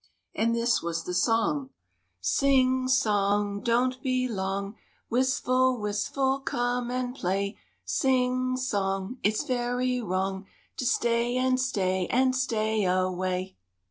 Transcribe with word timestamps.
And 0.33 0.55
this 0.55 0.81
was 0.81 1.03
the 1.03 1.13
song:—" 1.13 1.69
Sing 2.21 2.87
song! 2.87 3.59
Don't 3.61 4.01
be 4.01 4.27
long! 4.27 4.75
Wistful, 5.11 5.79
Wistful, 5.79 6.39
come 6.39 6.89
and 6.89 7.13
play! 7.15 7.59
Sing 7.85 8.57
song! 8.57 9.19
It 9.21 9.37
's 9.37 9.43
very 9.43 10.01
wrong 10.01 10.47
To 10.77 10.87
stay 10.87 11.37
and 11.37 11.59
stay 11.59 12.07
and 12.07 12.35
stay 12.35 12.83
away 12.83 13.57